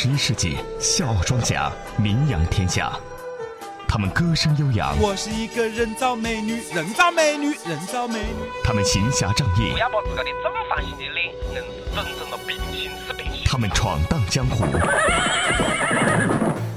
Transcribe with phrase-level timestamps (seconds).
[0.00, 2.92] 十一世纪笑傲庄稼名扬天下，
[3.88, 8.48] 他们歌声悠扬，我是一个人造美女，人造美女，人造美女。
[8.62, 13.42] 他们行侠仗义不，要把自个的正方形的脸硬是整成了平行四边形。
[13.44, 14.66] 他们闯荡江湖，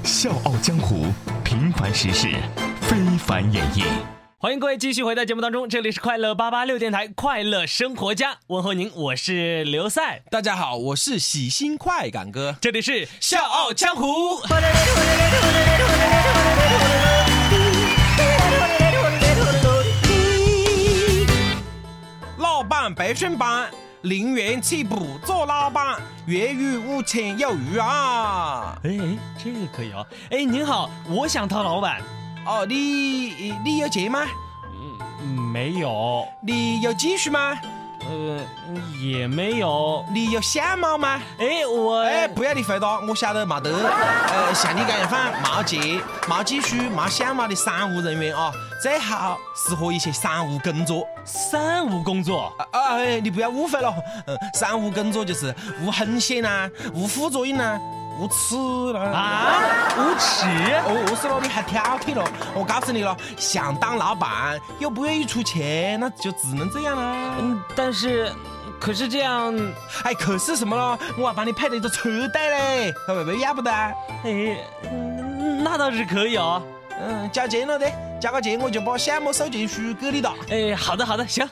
[0.02, 1.06] 笑傲江湖，
[1.44, 2.26] 平凡实事，
[2.80, 3.84] 非凡演绎。
[4.42, 12.56] 欢迎各位继续回到节目当中，这里是快乐八八六电台快乐生活家，问候您，我是刘赛，大家好，我是喜新快感哥。
[12.60, 14.40] 这里是笑傲江湖。
[22.38, 23.70] 老板培训班，
[24.00, 28.76] 零元起步做老板，月入五千有余啊！
[28.82, 30.04] 哎哎，这个可以哦。
[30.32, 32.02] 哎，您好，我想当老板。
[32.44, 34.26] 哦，你你有钱吗？
[35.20, 37.56] 嗯，没有，你有积蓄吗？
[38.04, 38.40] 呃，
[39.00, 40.04] 也没有。
[40.12, 41.20] 你有相貌吗？
[41.38, 43.70] 哎，我哎，不要你回答，我晓得没得。
[43.70, 48.50] 呃，像你这样放没钱、没积蓄、没相貌的商务人员啊，
[48.82, 51.06] 最好适合一些商务工作。
[51.24, 52.52] 三无工作。
[52.58, 52.96] 啊啊！
[52.96, 53.94] 哎，你不要误会了，
[54.26, 57.78] 嗯，商务工作就是无风险呐、无副作用呐、
[58.18, 58.56] 无耻
[58.92, 59.00] 了。
[59.12, 59.62] 啊，
[59.96, 60.46] 无耻！
[60.86, 62.24] 哦，是了，你还挑剔了。
[62.54, 67.36] 我告诉你了，想当老板又不愿意出钱，那就只能这样啦。
[67.40, 68.32] 嗯，但是，
[68.80, 69.54] 可是这样，
[70.04, 70.98] 哎，可是什么了？
[71.16, 73.92] 我还帮你配了一个车贷嘞，会不会要不得啊？
[74.24, 74.56] 哎，
[74.90, 76.62] 嗯那倒是可以哦。
[77.00, 77.90] 嗯，交钱了的，
[78.20, 80.34] 交个钱我就把项目授权书给你了。
[80.50, 81.48] 哎，好的好的，行。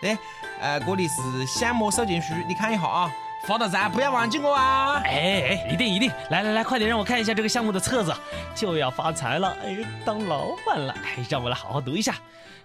[0.00, 0.16] 对，
[0.60, 3.10] 呃，这里是项目授权书，你看一下啊，
[3.46, 5.00] 发到噻，不要忘记我啊。
[5.04, 8.14] 哎哎，一定一定，来来来，快点让我看一下这个项目的册子，
[8.54, 12.14] 就要发财了，哎，当老板了，哎，让我来好好读一下。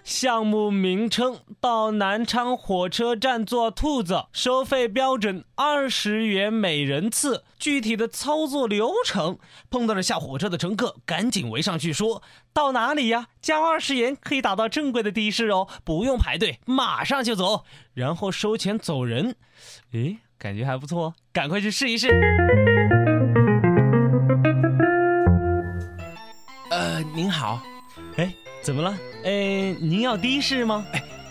[0.04, 7.44] 项目名称：到南昌火车站坐兔子，收费标准二十元每人次。
[7.60, 9.38] 具体的操作流程，
[9.70, 12.22] 碰到了下火车的乘客，赶紧围上去说
[12.54, 13.28] ：“到哪里呀？
[13.42, 19.36] 交二十元可以打到正规的的士哦，不用排队，马上就走。”然后收钱走人。
[19.92, 22.10] 诶，感觉还不错，赶快去试一试。
[26.70, 27.62] 呃，您好，
[28.18, 28.32] 哎，
[28.62, 28.98] 怎么了？
[29.24, 30.86] 哎，您要的士吗？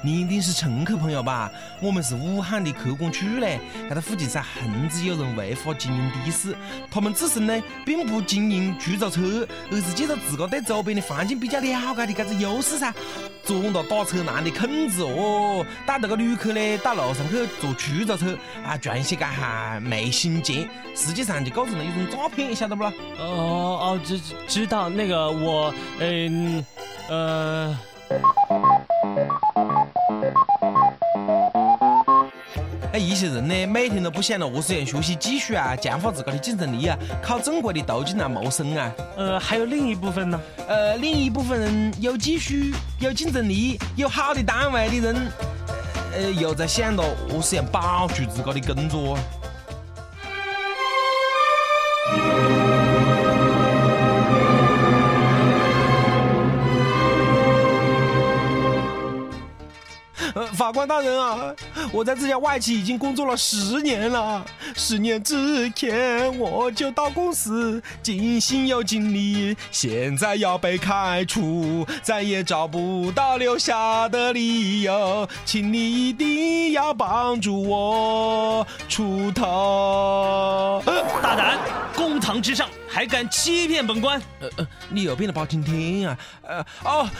[0.07, 1.51] 你一定是乘客朋友吧？
[1.83, 3.59] 我们是武汉的客管处嘞，
[3.89, 6.55] 这个附近噻横直有人违法经营的士，
[6.89, 12.95] 他们自身呢并不经营出租车，而是借着自个对周边的环境比较了解的这个优势噻，
[13.43, 22.93] 钻到打车难的空子哦，带着个旅客呢到路上去坐出租车啊，赚些个哈昧心钱，实际上就构成了一种诈骗，晓得不啦？
[23.19, 26.65] 哦哦，知知道那个我，嗯
[27.09, 27.77] 呃。
[32.97, 38.91] 哎，一些人呢，每天都不想着何是样学习技术啊，强化自个的竞争力啊，靠正规的途径来谋生啊。
[39.19, 40.41] 呃，还有另一部分呢？
[40.67, 42.55] 呃，另一部分人有技术、
[42.99, 45.31] 有竞争力、有好的单位的人，
[46.15, 49.19] 呃，又在想到何是样保住自个的工作。
[60.67, 61.55] 法官大人啊，
[61.93, 64.45] 我在这家外企已经工作了十年了。
[64.75, 80.83] 十年之前我就到公司尽心又尽力，现在要被开除，再也找不到留下的理由，请你一定要帮助我出头。
[81.23, 81.61] 大胆，
[81.95, 84.19] 公堂之上还敢欺骗本官？
[84.41, 86.19] 呃呃，你有病了包青天啊！
[86.41, 87.11] 呃哦，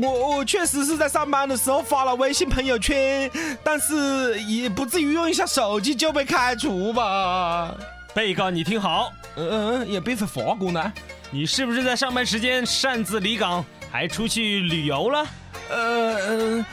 [0.00, 3.30] 我我确实是在上班的时候发了微信朋友圈，
[3.62, 7.74] 但是也不至于用一下手机就被开除吧？
[8.14, 10.90] 被告，你听好，嗯嗯，也别发发过呢。
[11.30, 15.26] 你是不是在上班时间擅自离岗，还出去旅游了？
[15.68, 16.64] 呃嗯。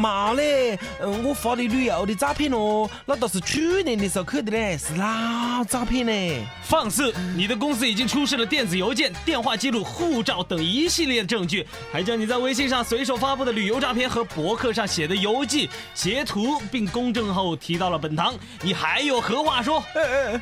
[0.00, 6.42] 没嘞，嗯，我发的旅游的照片哦，那都是去年的时候去的嘞，是老照片嘞。
[6.62, 7.12] 放肆！
[7.36, 18.34] 你的公司已经出示了电子邮件、电话记录、护照等一系列证据，还将你在微信上随手发布的旅游照片和博客上写的游记截图，并公证后提到了本堂。
[18.62, 19.84] 你还有何话说？
[19.94, 20.40] 哎哎，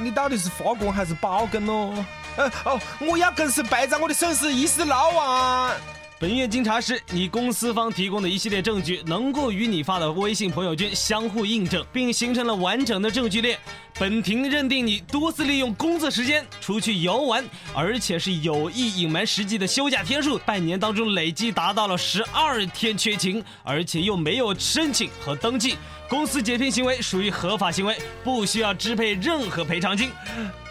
[0.00, 2.04] 你到底是发工还是包工哦？
[2.36, 5.72] 呃哦，我要公司背在我的损失一时老啊！
[6.18, 13.58] 本院经查实，你公司方提供的一系列证据能够与你发的微信朋友圈相互印证，并形成了完整的证据链。
[13.98, 25.76] 本庭认定你多次利用工作时间出去游玩，而且是有意隐瞒实际的休假天数，半年当中累计达到了十二天缺勤，而且又没有申请和登记，
[26.08, 30.10] 公司解聘行为属于合法行为，不需要支配任何赔偿金。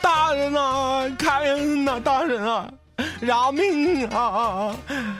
[0.01, 2.67] 大人啊，开恩呐，大人啊！
[3.19, 4.75] 饶命啊！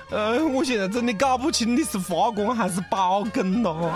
[0.09, 3.93] 呃，我现在真的搞不清你是发功还是爆梗了。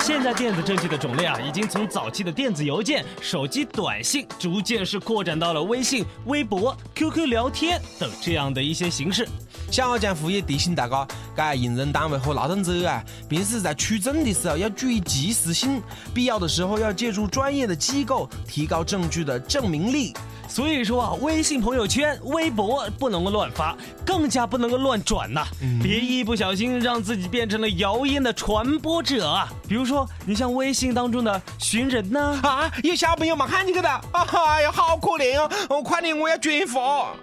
[0.00, 9.28] 现在电子证据的种类啊，已经从早期的电子邮件、手机短信，逐渐是扩展到了微信、微博、QQ 聊天等这样的一些形式。
[9.70, 11.06] 小江湖也提醒大家，
[11.36, 15.80] 该用人单位和劳动者啊，平时在取证的时候要注意及时性，
[16.12, 20.12] 必要的时候要借助专业的机构，提高证据的证明力。
[20.52, 25.46] 所以说啊，微信朋友圈、微博不能够乱发，更加不能够乱转呐，
[25.82, 29.48] 别一不小心让自己变成了谣言的传播者啊。
[29.66, 35.40] 比如说，你像微信当中的寻人呢，啊，有小朋友嘛喊你去的，哎呀，好可怜
[35.70, 37.14] 哦，快点，我要转发。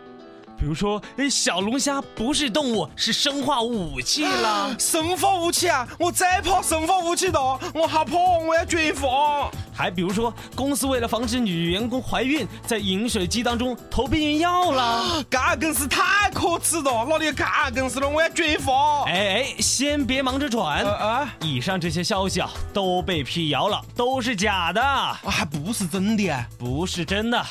[0.60, 4.76] 比如说，哎，小龙虾不是动物，是生化武器啦！
[4.78, 5.88] 生化武器啊！
[5.98, 7.40] 我再怕生化武器的，
[7.74, 9.50] 我害怕，我要转发。
[9.74, 15.24] 还比如说，公司为了防止女员工怀孕，在饮水机当中投避孕药啦！
[15.32, 18.10] 嘎更是太可耻了，哪里有这更是了？
[18.10, 19.04] 我要转发。
[19.06, 21.34] 哎哎，先别忙着转啊！
[21.42, 26.46] 以上这些消息啊，都被辟谣了，都是假的，啊还不是真的啊？
[26.58, 27.46] 不是真的。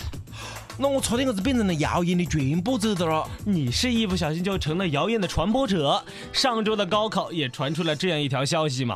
[0.80, 3.28] 那我昨天可是变成了谣言的传播者的了。
[3.44, 6.00] 你是一不小心就成了谣言的传播者。
[6.32, 8.94] 上周的高考也传出了这样一条消息嘛。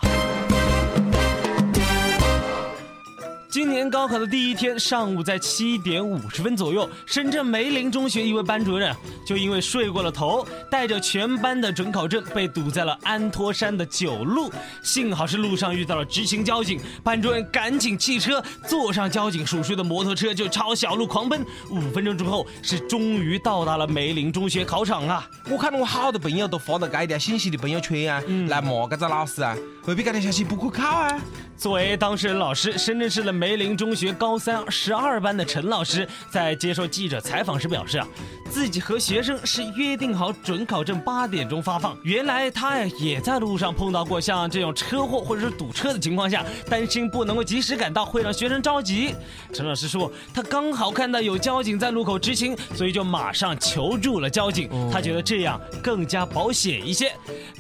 [3.51, 8.95] 今年高考的第一天上午，在七点五十分左右，深圳梅林中学一位班主任
[9.33, 14.53] 就因为睡过了头，带着全班的准考证被堵在了安托山的九路。
[14.83, 21.43] 幸好是路上遇到了执勤交警，班主任赶紧弃车，坐上交警叔叔的摩托车就朝小路狂奔。
[21.71, 25.27] 五分钟之后，是终于到达了梅林中学考场啊！
[25.49, 29.57] 我看到我好多朋友都发到这条信息的朋友圈啊，嗯来骂这个老师啊，
[29.87, 31.19] 未必这条消息不可靠啊。
[31.57, 38.07] 作为当事人老师，深圳市的梅林中学高三十二班的陈老师在接受记者采访时表示啊，
[38.51, 41.97] 自己和学生是约定好准考证八点钟发放。
[42.03, 49.15] 原来他呀也在路上碰到过像这种车祸或者是堵车的情况下，担心不能够及时赶到会让学生着急。
[49.53, 54.69] 陈老师说，他刚好看到有交警在路口执勤，所以就马上求助了交警。
[54.91, 57.13] 他觉得这样更加保险一些。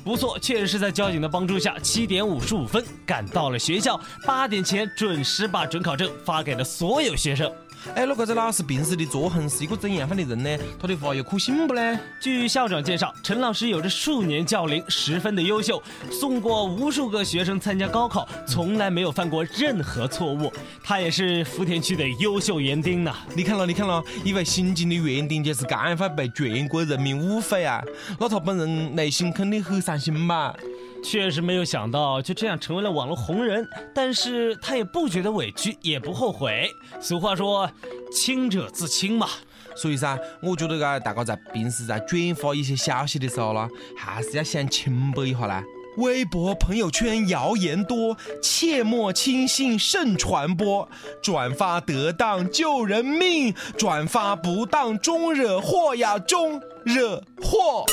[0.02, 4.00] 不错，确实是在交警的帮助下，七点五十五分赶到了学校。
[4.26, 7.50] 八点前准时把准考证发给了所有学生。
[7.94, 10.64] 哎，那个这老师平时的作风是一个怎样范的人呢？
[10.80, 11.98] 他的话有可信不呢？
[12.20, 20.52] 据校长介绍，陈老师有着数年教龄，十分的优秀，送过无数个学生参加高考，从来没有犯过任何错误。
[20.82, 23.14] 他也是福田区的优秀园丁呐！
[23.34, 27.82] 你看了，你看了，一位新进的园丁就是这样被全国人民误会啊！
[28.18, 30.54] 那他本人内心肯定很伤心吧？
[31.02, 36.70] 确实没有想到就这样成为了网络红人，但是他也不觉得委屈，也不后悔。
[37.00, 37.70] 俗话说，
[38.12, 39.28] 清者自清嘛。
[39.74, 45.62] 所以噻，我觉得噶大家在平时在转发一些消息的时候呢，还是要想清白一下啦。
[45.98, 50.88] 微博、朋友圈谣言多，切莫轻信慎传播。
[51.22, 57.84] 转发得当救人命，转发不当终惹祸呀，终惹祸。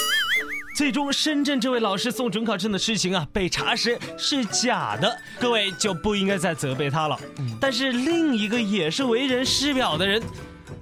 [0.80, 7.20] 最终，深圳这位老师送准考证的事情啊，被查实是假的，各位就不应该再责备他了。
[7.60, 10.24] 但是另一个也是为人师表的人，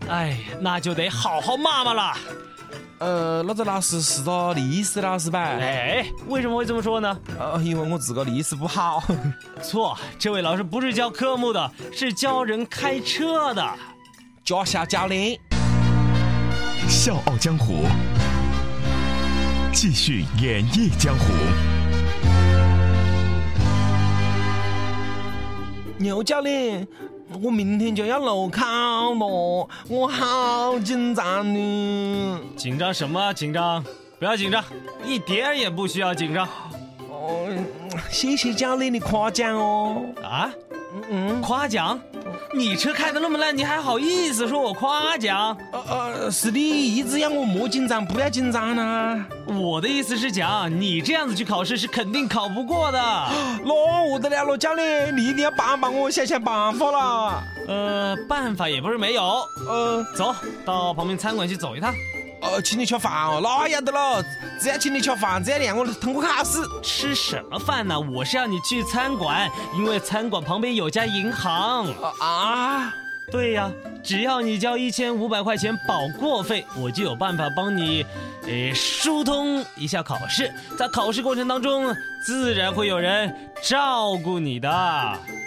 [0.08, 2.14] 哎，那就得好好骂骂了。
[3.00, 5.40] 呃，那个老师是个历史老师吧？
[5.40, 7.20] 哎，为什么会这么说呢？
[7.40, 9.04] 呃，因为我自个历史不好。
[9.64, 13.68] 错，这位老师不是教科目的，是教人开车的，
[14.44, 15.40] 驾校教练。
[16.88, 17.88] 笑傲江湖。
[19.80, 21.26] 继续演绎江湖。
[26.00, 26.88] 牛教练，
[27.44, 28.66] 我明天就要路考
[29.14, 32.40] 了，我好紧张呢。
[32.56, 33.32] 紧张什么？
[33.36, 33.86] 紧张？
[34.18, 34.64] 不要紧张，
[35.06, 36.48] 一点也不需要紧张。
[37.12, 37.48] 哦，
[38.10, 40.02] 谢谢教练的夸奖哦。
[40.24, 40.50] 啊？
[40.94, 42.00] 嗯嗯，夸奖？
[42.54, 45.56] 你车开的那么烂，你还好意思说我夸奖？
[45.72, 49.26] 呃呃，是你一直让我莫紧张，不要紧张呢。
[49.48, 53.00] 我的意思是讲，你这样子去考试是肯定考不过的。
[53.66, 57.44] 那我的了，罗教练，你一定要帮帮我想想办法啦。
[57.68, 59.24] 呃，办法也不是没有。
[59.68, 60.34] 呃，走
[60.66, 61.94] 到旁边餐馆去走一趟。
[62.42, 64.24] 哦，请你吃饭哦，那要得了，
[64.60, 66.60] 只要请你吃饭，只要让我通过考试。
[66.84, 68.00] 吃什么饭呢？
[68.00, 71.88] 我是要你去餐馆，因为餐馆旁边有家银行。
[72.02, 72.94] 啊啊！
[73.32, 73.70] 对呀，
[74.08, 78.06] 只要你交一千五百块钱保过费，我就有办法帮你，
[78.48, 80.50] 诶，疏通一下考试。
[80.78, 81.94] 在考试过程当中，
[82.26, 84.70] 自然会有人照顾你的。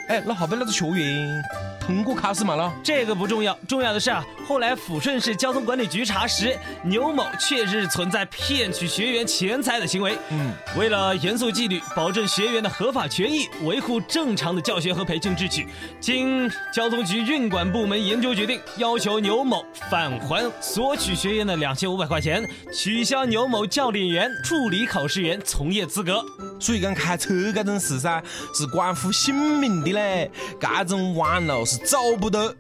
[0.08, 1.42] 哎，那后边那个学员
[1.80, 2.70] 通过考试嘛了？
[2.82, 10.18] 这个不重要，重要的是啊，后来抚顺市交通管理局查实，牛某确实存在骗取学员钱财的行为。
[10.30, 15.68] 嗯，为了严肃纪律，保证学员的合法权益，维护正常的教学和培训秩序，
[16.00, 26.25] 经交通局运管部门研究决定，要求牛某返还索取学员的两千五百块钱，取消牛某教练员、助理考试员从业资格。
[26.59, 28.23] 所以讲开车这种事噻，
[28.54, 30.30] 是关乎性命的嘞，
[30.61, 32.54] 这种弯路是走不得。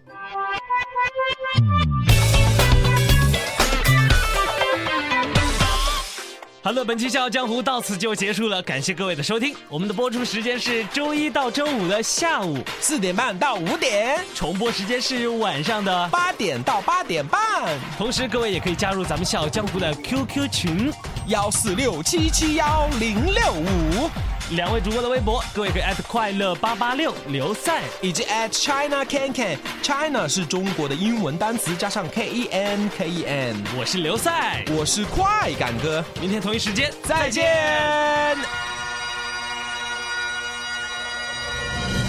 [6.62, 9.56] 好了，本期《笑傲江湖》到此就结束了，感谢各位的收听。
[9.66, 16.08] 我们的播出时间是周一到周五的下午，四点半到五点，重播时间是晚上的。
[16.08, 17.40] 八点到八点半，
[17.96, 20.92] 同时，各位也可以加入咱们《笑傲江湖》的 QQ 群，
[21.30, 24.10] 幺四六七七幺零六五，
[24.50, 27.82] 两位主播的微博，各位可以艾特快乐八八六刘赛。
[28.00, 29.56] 以及 at China Can Can。
[29.80, 33.62] China 是中国的英文单词加上 K E N K E N。
[33.78, 38.36] 我是刘赛，我是快感哥，明天同一时间再见。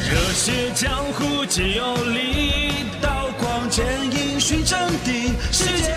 [0.10, 5.32] 热血江湖皆有理，刀光剑影寻真谛。
[5.51, 5.96] 世间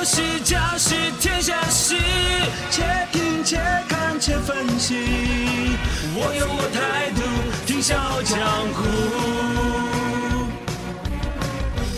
[0.00, 1.94] 国是家是天下事，
[2.70, 4.96] 且听且看且分析。
[6.14, 7.20] 我有我态度，
[7.66, 8.38] 听笑傲江
[8.72, 8.78] 湖。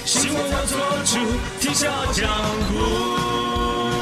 [0.05, 1.15] 希望我做主，
[1.61, 2.29] 听笑傲江
[2.67, 2.71] 湖。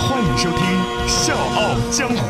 [0.08, 0.64] 欢迎收听
[1.06, 2.24] 《笑傲江湖》。